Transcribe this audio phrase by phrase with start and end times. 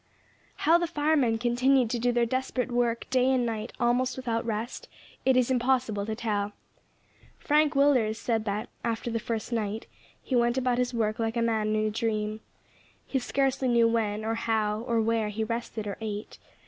[0.65, 4.87] How the firemen continued to do their desperate work, day and night, almost without rest,
[5.25, 6.53] it is impossible to tell.
[7.37, 9.85] Frank Willders said that, after the first night,
[10.23, 12.39] he went about his work like a man in a dream.
[13.05, 16.39] He scarcely knew when, or how, or where he rested or ate.